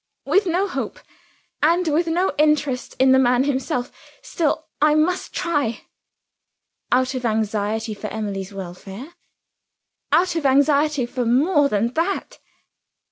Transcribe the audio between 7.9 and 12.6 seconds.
for Emily's welfare?" "Out of anxiety for more than that."